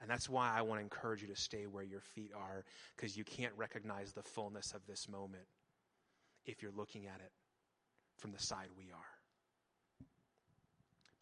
And 0.00 0.10
that's 0.10 0.28
why 0.28 0.52
I 0.54 0.62
want 0.62 0.80
to 0.80 0.82
encourage 0.82 1.22
you 1.22 1.28
to 1.28 1.36
stay 1.36 1.66
where 1.66 1.84
your 1.84 2.00
feet 2.00 2.32
are, 2.36 2.64
because 2.96 3.16
you 3.16 3.24
can't 3.24 3.52
recognize 3.56 4.12
the 4.12 4.22
fullness 4.22 4.72
of 4.72 4.84
this 4.86 5.08
moment 5.08 5.44
if 6.44 6.60
you're 6.60 6.72
looking 6.72 7.06
at 7.06 7.20
it 7.20 7.30
from 8.18 8.32
the 8.32 8.40
side 8.40 8.66
we 8.76 8.90
are. 8.92 9.11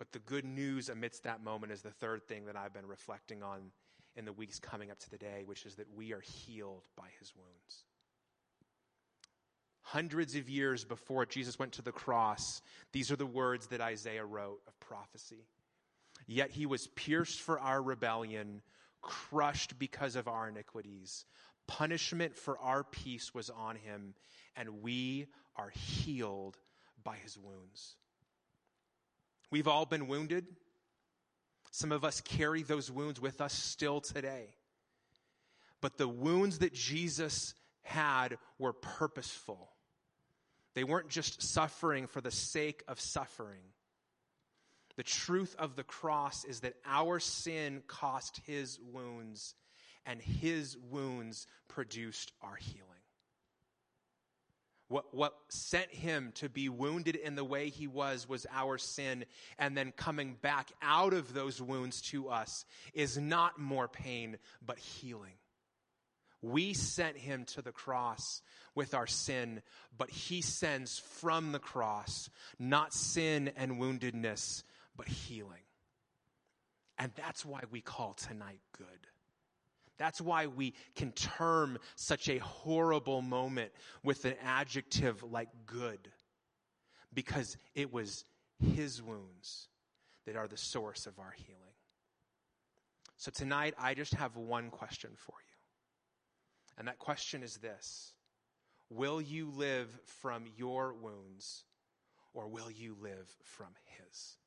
But 0.00 0.12
the 0.12 0.19
good 0.21 0.47
news 0.47 0.88
amidst 0.88 1.25
that 1.25 1.45
moment 1.45 1.73
is 1.73 1.83
the 1.83 1.90
third 1.90 2.26
thing 2.26 2.47
that 2.47 2.57
I've 2.57 2.73
been 2.73 2.87
reflecting 2.87 3.42
on 3.42 3.71
in 4.16 4.25
the 4.25 4.33
weeks 4.33 4.59
coming 4.59 4.90
up 4.90 4.99
to 5.00 5.11
the 5.11 5.19
day, 5.19 5.42
which 5.45 5.66
is 5.66 5.75
that 5.75 5.95
we 5.95 6.14
are 6.14 6.23
healed 6.23 6.88
by 6.97 7.09
his 7.19 7.35
wounds. 7.37 7.85
Hundreds 9.83 10.37
of 10.37 10.49
years 10.49 10.87
before 10.87 11.26
Jesus 11.26 11.59
went 11.59 11.73
to 11.73 11.83
the 11.83 11.92
cross, 11.92 12.62
these 12.92 13.12
are 13.12 13.16
the 13.16 13.26
words 13.26 13.66
that 13.66 13.83
Isaiah 13.83 14.25
wrote 14.25 14.61
of 14.66 14.80
prophecy. 14.80 15.45
Yet 16.26 16.50
he 16.50 16.64
was 16.64 16.87
pierced 16.87 17.42
for 17.42 17.61
our 17.61 17.83
rebellion, 17.83 18.62
crushed 19.02 19.78
because 19.78 20.16
of 20.16 20.28
our 20.28 20.49
iniquities. 20.49 21.26
Punishment 21.66 22.35
for 22.35 22.59
our 22.59 22.85
peace 22.85 23.35
was 23.35 23.50
on 23.50 23.76
him, 23.76 24.14
and 24.57 24.80
we 24.80 25.26
are 25.57 25.71
healed 25.71 26.57
by 27.04 27.16
his 27.16 27.37
wounds. 27.37 27.97
We've 29.50 29.69
all 29.69 29.87
been 29.87 30.07
wounded. 30.07 30.47
Some 31.71 31.92
of 31.92 32.04
us 32.04 32.21
carry 32.21 32.62
those 32.62 32.90
wounds 32.90 33.21
with 33.21 33.40
us 33.40 33.52
still 33.52 34.00
today. 34.00 34.54
But 35.80 35.97
the 35.97 36.09
wounds 36.09 36.59
that 36.59 36.75
Jesus 36.75 37.54
had 37.83 38.38
were 38.59 38.73
purposeful. 38.73 39.71
They 40.75 40.85
weren't 40.85 41.09
just 41.09 41.42
suffering 41.42 42.07
for 42.07 42.21
the 42.21 42.30
sake 42.30 42.85
of 42.87 43.00
suffering. 43.00 43.62
The 44.97 45.02
truth 45.02 45.57
of 45.59 45.76
the 45.76 45.85
cross 45.85 46.45
is 46.45 46.61
that 46.61 46.75
our 46.85 47.19
sin 47.19 47.83
cost 47.87 48.40
his 48.47 48.78
wounds, 48.92 49.54
and 50.04 50.21
his 50.21 50.76
wounds 50.76 51.47
produced 51.69 52.33
our 52.42 52.57
healing. 52.57 52.90
What, 54.91 55.15
what 55.15 55.35
sent 55.49 55.93
him 55.93 56.33
to 56.35 56.49
be 56.49 56.69
wounded 56.69 57.15
in 57.15 57.37
the 57.37 57.45
way 57.45 57.69
he 57.69 57.87
was 57.87 58.29
was 58.29 58.45
our 58.53 58.77
sin. 58.77 59.25
And 59.57 59.77
then 59.77 59.93
coming 59.93 60.37
back 60.43 60.73
out 60.83 61.15
of 61.15 61.33
those 61.33 61.63
wounds 61.63 62.01
to 62.11 62.29
us 62.29 62.65
is 62.93 63.17
not 63.17 63.57
more 63.57 63.87
pain, 63.87 64.37
but 64.61 64.81
healing. 64.81 65.35
We 66.43 66.75
sent 66.75 67.17
him 67.17 67.45
to 67.55 67.63
the 67.63 67.71
cross 67.71 68.43
with 68.75 68.93
our 68.93 69.07
sin, 69.07 69.63
but 69.97 70.11
he 70.11 70.41
sends 70.41 70.99
from 70.99 71.53
the 71.53 71.61
cross 71.61 72.29
not 72.59 72.93
sin 72.93 73.53
and 73.57 73.81
woundedness, 73.81 74.65
but 74.97 75.07
healing. 75.07 75.63
And 76.99 77.13
that's 77.15 77.45
why 77.45 77.61
we 77.71 77.81
call 77.81 78.15
tonight 78.15 78.61
good. 78.77 79.07
That's 80.00 80.19
why 80.19 80.47
we 80.47 80.73
can 80.97 81.12
term 81.12 81.78
such 81.95 82.30
a 82.30 82.38
horrible 82.38 83.21
moment 83.21 83.71
with 84.02 84.25
an 84.25 84.33
adjective 84.42 85.23
like 85.23 85.50
good, 85.66 86.09
because 87.12 87.59
it 87.75 87.92
was 87.92 88.25
his 88.75 89.02
wounds 89.02 89.69
that 90.25 90.37
are 90.37 90.49
the 90.49 90.57
source 90.57 91.07
of 91.07 91.19
our 91.19 91.35
healing. 91.37 91.61
So 93.19 93.30
tonight, 93.30 93.75
I 93.78 93.92
just 93.92 94.14
have 94.14 94.38
one 94.38 94.71
question 94.71 95.11
for 95.16 95.35
you. 95.38 95.59
And 96.78 96.88
that 96.88 96.99
question 96.99 97.42
is 97.42 97.59
this 97.59 98.14
Will 98.88 99.21
you 99.21 99.52
live 99.54 100.00
from 100.23 100.45
your 100.57 100.95
wounds 100.95 101.64
or 102.33 102.49
will 102.49 102.71
you 102.71 102.97
live 103.02 103.28
from 103.42 103.75
his? 103.85 104.38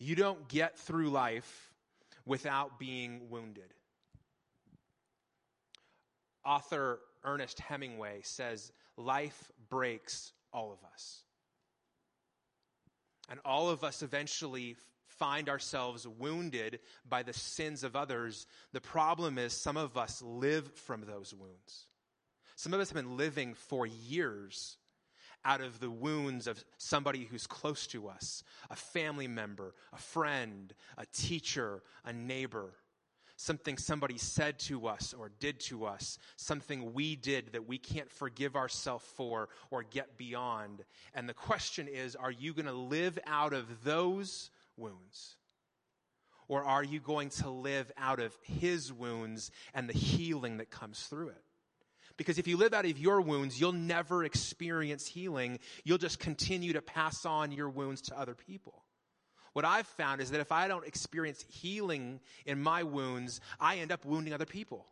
You 0.00 0.16
don't 0.16 0.48
get 0.48 0.76
through 0.76 1.10
life 1.10 1.71
without 2.24 2.78
being 2.78 3.28
wounded. 3.30 3.74
Author 6.44 7.00
Ernest 7.24 7.60
Hemingway 7.60 8.20
says, 8.22 8.72
Life 8.96 9.50
breaks 9.68 10.32
all 10.52 10.72
of 10.72 10.78
us. 10.92 11.22
And 13.30 13.40
all 13.44 13.70
of 13.70 13.84
us 13.84 14.02
eventually 14.02 14.76
find 15.06 15.48
ourselves 15.48 16.06
wounded 16.06 16.80
by 17.08 17.22
the 17.22 17.32
sins 17.32 17.84
of 17.84 17.94
others. 17.94 18.46
The 18.72 18.80
problem 18.80 19.38
is, 19.38 19.52
some 19.52 19.76
of 19.76 19.96
us 19.96 20.20
live 20.20 20.72
from 20.74 21.02
those 21.02 21.32
wounds. 21.32 21.86
Some 22.56 22.74
of 22.74 22.80
us 22.80 22.90
have 22.90 22.96
been 22.96 23.16
living 23.16 23.54
for 23.54 23.86
years 23.86 24.76
out 25.44 25.60
of 25.60 25.80
the 25.80 25.90
wounds 25.90 26.46
of 26.46 26.64
somebody 26.78 27.24
who's 27.24 27.46
close 27.46 27.86
to 27.88 28.08
us 28.08 28.42
a 28.70 28.76
family 28.76 29.28
member, 29.28 29.74
a 29.92 29.98
friend, 29.98 30.74
a 30.98 31.06
teacher, 31.06 31.82
a 32.04 32.12
neighbor. 32.12 32.70
Something 33.36 33.76
somebody 33.76 34.18
said 34.18 34.58
to 34.60 34.86
us 34.86 35.14
or 35.18 35.32
did 35.40 35.58
to 35.60 35.84
us, 35.84 36.18
something 36.36 36.92
we 36.92 37.16
did 37.16 37.52
that 37.52 37.66
we 37.66 37.76
can't 37.76 38.10
forgive 38.10 38.54
ourselves 38.54 39.04
for 39.16 39.48
or 39.70 39.82
get 39.82 40.16
beyond. 40.16 40.84
And 41.12 41.28
the 41.28 41.34
question 41.34 41.88
is 41.88 42.14
are 42.14 42.30
you 42.30 42.52
going 42.54 42.66
to 42.66 42.72
live 42.72 43.18
out 43.26 43.52
of 43.52 43.82
those 43.82 44.50
wounds? 44.76 45.36
Or 46.46 46.62
are 46.62 46.84
you 46.84 47.00
going 47.00 47.30
to 47.30 47.50
live 47.50 47.90
out 47.96 48.20
of 48.20 48.36
his 48.42 48.92
wounds 48.92 49.50
and 49.74 49.88
the 49.88 49.94
healing 49.94 50.58
that 50.58 50.70
comes 50.70 51.02
through 51.04 51.28
it? 51.30 51.42
Because 52.22 52.38
if 52.38 52.46
you 52.46 52.56
live 52.56 52.72
out 52.72 52.84
of 52.84 53.00
your 53.00 53.20
wounds, 53.20 53.60
you'll 53.60 53.72
never 53.72 54.22
experience 54.22 55.08
healing. 55.08 55.58
You'll 55.82 55.98
just 55.98 56.20
continue 56.20 56.74
to 56.74 56.80
pass 56.80 57.26
on 57.26 57.50
your 57.50 57.68
wounds 57.68 58.00
to 58.02 58.16
other 58.16 58.36
people. 58.36 58.84
What 59.54 59.64
I've 59.64 59.88
found 59.88 60.20
is 60.20 60.30
that 60.30 60.38
if 60.38 60.52
I 60.52 60.68
don't 60.68 60.86
experience 60.86 61.44
healing 61.48 62.20
in 62.46 62.62
my 62.62 62.84
wounds, 62.84 63.40
I 63.58 63.78
end 63.78 63.90
up 63.90 64.04
wounding 64.04 64.32
other 64.32 64.46
people. 64.46 64.86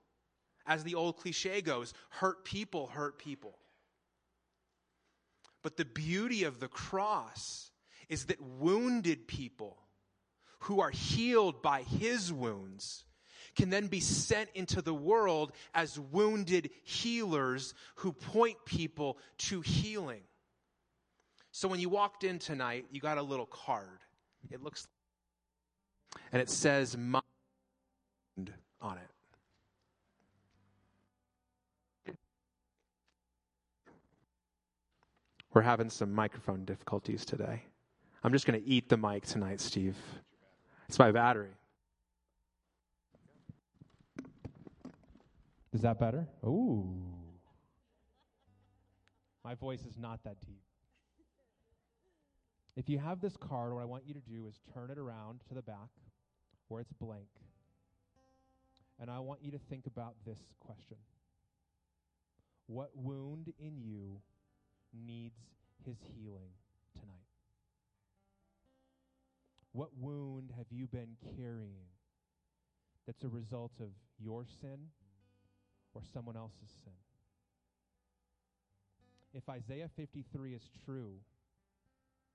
As 0.66 0.82
the 0.82 0.96
old 0.96 1.18
cliche 1.18 1.60
goes, 1.60 1.94
hurt 2.08 2.44
people 2.44 2.88
hurt 2.88 3.16
people. 3.16 3.56
But 5.62 5.76
the 5.76 5.84
beauty 5.84 6.42
of 6.42 6.58
the 6.58 6.66
cross 6.66 7.70
is 8.08 8.24
that 8.24 8.42
wounded 8.42 9.28
people 9.28 9.76
who 10.62 10.80
are 10.80 10.90
healed 10.90 11.62
by 11.62 11.82
his 11.82 12.32
wounds 12.32 13.04
can 13.60 13.68
then 13.68 13.88
be 13.88 14.00
sent 14.00 14.48
into 14.54 14.80
the 14.80 14.94
world 14.94 15.52
as 15.74 16.00
wounded 16.00 16.70
healers 16.82 17.74
who 17.96 18.10
point 18.10 18.56
people 18.64 19.18
to 19.36 19.60
healing. 19.60 20.22
So 21.52 21.68
when 21.68 21.78
you 21.78 21.90
walked 21.90 22.24
in 22.24 22.38
tonight, 22.38 22.86
you 22.90 23.02
got 23.02 23.18
a 23.18 23.22
little 23.22 23.44
card. 23.44 23.98
It 24.50 24.62
looks 24.62 24.88
and 26.32 26.40
it 26.40 26.48
says 26.48 26.96
mind 26.96 27.22
on 28.80 28.96
it. 32.06 32.16
We're 35.52 35.60
having 35.60 35.90
some 35.90 36.14
microphone 36.14 36.64
difficulties 36.64 37.26
today. 37.26 37.64
I'm 38.24 38.32
just 38.32 38.46
going 38.46 38.58
to 38.58 38.66
eat 38.66 38.88
the 38.88 38.96
mic 38.96 39.26
tonight, 39.26 39.60
Steve. 39.60 39.98
It's 40.88 40.98
my 40.98 41.12
battery. 41.12 41.59
Is 45.72 45.82
that 45.82 46.00
better? 46.00 46.26
Ooh. 46.44 46.88
My 49.44 49.54
voice 49.54 49.84
is 49.84 49.96
not 49.96 50.20
that 50.24 50.40
deep. 50.40 50.62
If 52.76 52.88
you 52.88 52.98
have 52.98 53.20
this 53.20 53.36
card, 53.36 53.72
what 53.72 53.82
I 53.82 53.84
want 53.84 54.04
you 54.06 54.14
to 54.14 54.20
do 54.20 54.46
is 54.46 54.60
turn 54.74 54.90
it 54.90 54.98
around 54.98 55.40
to 55.48 55.54
the 55.54 55.62
back 55.62 55.90
where 56.68 56.80
it's 56.80 56.92
blank. 56.92 57.28
And 59.00 59.10
I 59.10 59.18
want 59.20 59.42
you 59.42 59.50
to 59.52 59.58
think 59.58 59.86
about 59.86 60.14
this 60.26 60.38
question 60.60 60.98
What 62.66 62.90
wound 62.94 63.52
in 63.58 63.80
you 63.80 64.20
needs 64.92 65.40
his 65.84 65.96
healing 66.16 66.50
tonight? 66.92 67.16
What 69.72 69.90
wound 69.98 70.52
have 70.56 70.66
you 70.70 70.86
been 70.86 71.16
carrying 71.36 71.88
that's 73.06 73.24
a 73.24 73.28
result 73.28 73.72
of 73.80 73.88
your 74.18 74.44
sin 74.60 74.78
or 75.94 76.02
someone 76.12 76.36
else's 76.36 76.70
sin. 76.84 76.92
If 79.32 79.48
Isaiah 79.48 79.90
53 79.96 80.54
is 80.54 80.62
true, 80.84 81.14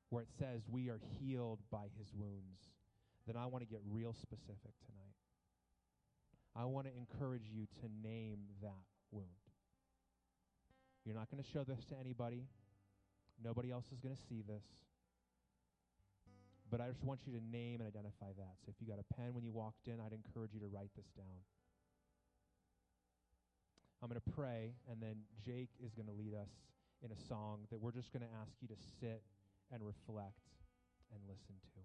where 0.10 0.24
it 0.24 0.30
says 0.39 0.62
we 0.70 0.89
are 0.89 1.00
healed 1.20 1.60
by 1.72 1.88
his 1.98 2.08
wounds, 2.13 2.72
then 3.28 3.36
I 3.36 3.46
want 3.48 3.63
to 3.63 3.70
get 3.70 3.82
real 3.91 4.13
specific 4.13 4.74
tonight. 4.86 5.15
I 6.56 6.65
want 6.65 6.88
to 6.88 6.94
encourage 6.96 7.50
you 7.52 7.68
to 7.82 8.08
name 8.08 8.39
that 8.62 8.86
wound. 9.12 9.28
You're 11.04 11.15
not 11.15 11.30
going 11.30 11.44
to 11.44 11.50
show 11.50 11.63
this 11.63 11.84
to 11.89 11.96
anybody. 12.00 12.48
Nobody 13.44 13.72
else 13.72 13.86
is 13.91 14.00
going 14.00 14.15
to 14.15 14.22
see 14.30 14.41
this. 14.48 14.63
But 16.72 16.82
I 16.82 16.88
just 16.88 17.04
want 17.04 17.22
you 17.28 17.34
to 17.34 17.44
name 17.44 17.82
and 17.82 17.88
identify 17.88 18.32
that. 18.38 18.56
So 18.65 18.74
if 18.74 18.76
you 18.80 18.88
got 18.88 19.00
a 19.00 19.13
pen 19.13 19.34
when 19.34 19.44
you 19.44 19.52
walked 19.52 19.88
in, 19.88 20.00
I'd 20.00 20.13
encourage 20.13 20.54
you 20.54 20.60
to 20.62 20.68
write 20.68 20.89
this 20.96 21.06
down. 21.18 21.44
I'm 24.06 24.12
going 24.12 24.22
to 24.22 24.38
pray, 24.38 24.76
and 24.88 25.02
then 25.02 25.15
Jake 25.44 25.72
is 25.84 25.96
going 25.96 26.06
to 26.06 26.13
lead 26.13 26.36
us 26.36 26.52
in 27.04 27.10
a 27.10 27.18
song 27.28 27.65
that 27.72 27.82
we're 27.82 27.91
just 27.91 28.13
going 28.13 28.22
to 28.22 28.30
ask 28.39 28.52
you 28.62 28.68
to 28.68 28.76
sit 29.02 29.24
and 29.74 29.82
reflect 29.82 30.46
and 31.10 31.20
listen 31.28 31.56
to. 31.74 31.82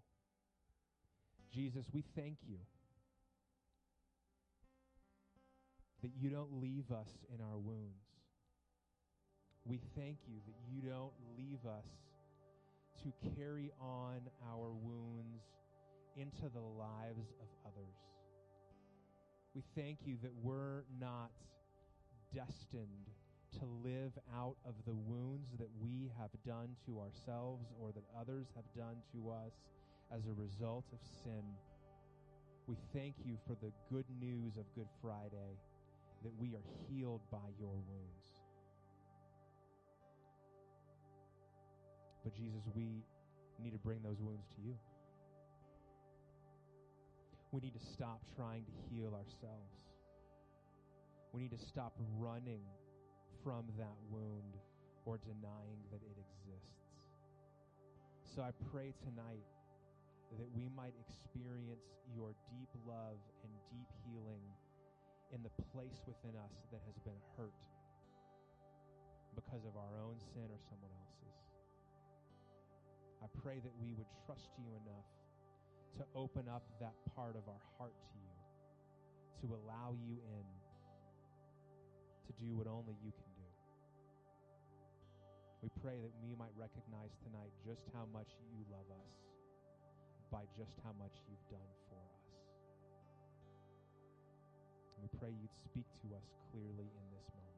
Jesus, 1.57 1.87
we 1.95 2.05
thank 2.15 2.37
you 2.47 2.59
that 6.03 6.11
you 6.15 6.29
don't 6.29 6.61
leave 6.61 6.93
us 6.93 7.09
in 7.35 7.41
our 7.41 7.57
wounds. 7.57 8.05
We 9.65 9.81
thank 9.97 10.19
you 10.29 10.41
that 10.45 10.57
you 10.69 10.91
don't 10.91 11.17
leave 11.39 11.65
us 11.65 11.89
to 13.03 13.31
carry 13.35 13.73
on 13.81 14.21
our 14.47 14.69
wounds 14.69 15.41
into 16.19 16.53
the 16.53 16.61
lives 16.61 17.33
of 17.41 17.49
others. 17.65 17.97
We 19.55 19.63
thank 19.75 20.01
you 20.05 20.19
that 20.23 20.33
we're 20.43 20.85
not 21.01 21.31
destined 22.35 23.11
to 23.59 23.65
live 23.83 24.13
out 24.35 24.57
of 24.65 24.75
the 24.87 24.95
wounds 24.95 25.51
that 25.59 25.69
we 25.83 26.11
have 26.19 26.31
done 26.47 26.77
to 26.87 27.01
ourselves 27.01 27.67
or 27.81 27.91
that 27.93 28.05
others 28.19 28.47
have 28.55 28.65
done 28.77 28.97
to 29.13 29.31
us 29.31 29.53
as 30.15 30.23
a 30.27 30.33
result 30.41 30.85
of 30.93 30.99
sin. 31.25 31.43
We 32.67 32.77
thank 32.95 33.15
you 33.25 33.37
for 33.47 33.57
the 33.61 33.73
good 33.91 34.07
news 34.21 34.57
of 34.57 34.65
Good 34.75 34.89
Friday 35.03 35.59
that 36.23 36.33
we 36.39 36.55
are 36.55 36.63
healed 36.89 37.23
by 37.31 37.49
your 37.59 37.75
wounds. 37.75 38.27
But 42.23 42.37
Jesus, 42.37 42.63
we 42.75 43.03
need 43.63 43.73
to 43.73 43.79
bring 43.79 44.03
those 44.03 44.21
wounds 44.21 44.47
to 44.57 44.63
you. 44.63 44.77
We 47.51 47.61
need 47.61 47.75
to 47.75 47.87
stop 47.93 48.21
trying 48.37 48.65
to 48.65 48.73
heal 48.95 49.15
ourselves. 49.15 49.90
We 51.33 51.43
need 51.47 51.55
to 51.55 51.63
stop 51.63 51.95
running 52.19 52.67
from 53.45 53.65
that 53.79 53.95
wound 54.11 54.59
or 55.07 55.19
denying 55.23 55.81
that 55.95 56.03
it 56.03 56.17
exists. 56.19 56.91
So 58.35 58.43
I 58.43 58.51
pray 58.71 58.95
tonight 58.99 59.47
that 60.39 60.47
we 60.55 60.67
might 60.75 60.95
experience 60.99 61.87
your 62.15 62.35
deep 62.51 62.71
love 62.87 63.19
and 63.43 63.51
deep 63.71 63.91
healing 64.07 64.43
in 65.31 65.43
the 65.43 65.55
place 65.71 66.03
within 66.07 66.35
us 66.35 66.55
that 66.75 66.83
has 66.87 66.99
been 67.07 67.19
hurt 67.39 67.55
because 69.35 69.63
of 69.63 69.79
our 69.79 69.95
own 70.03 70.19
sin 70.35 70.51
or 70.51 70.59
someone 70.67 70.91
else's. 70.91 71.39
I 73.23 73.27
pray 73.39 73.63
that 73.63 73.75
we 73.79 73.95
would 73.95 74.11
trust 74.27 74.51
you 74.59 74.67
enough 74.83 75.11
to 75.99 76.03
open 76.15 76.51
up 76.51 76.67
that 76.83 76.95
part 77.15 77.39
of 77.39 77.47
our 77.47 77.63
heart 77.79 77.95
to 77.95 78.17
you, 78.19 78.37
to 79.43 79.47
allow 79.55 79.95
you 79.95 80.19
in 80.23 80.47
do 82.41 82.57
what 82.57 82.65
only 82.65 82.97
you 83.05 83.13
can 83.13 83.31
do. 83.37 83.49
We 85.61 85.69
pray 85.85 86.01
that 86.01 86.15
we 86.25 86.33
might 86.41 86.57
recognize 86.57 87.13
tonight 87.21 87.53
just 87.69 87.85
how 87.93 88.09
much 88.17 88.33
you 88.49 88.65
love 88.73 88.89
us 88.89 89.13
by 90.33 90.49
just 90.57 90.73
how 90.81 90.97
much 90.97 91.13
you've 91.29 91.49
done 91.53 91.71
for 91.85 92.01
us. 92.01 92.21
And 94.97 95.05
we 95.05 95.11
pray 95.21 95.37
you'd 95.37 95.53
speak 95.69 95.85
to 96.01 96.17
us 96.17 96.25
clearly 96.49 96.89
in 96.89 97.07
this 97.13 97.29
moment. 97.37 97.50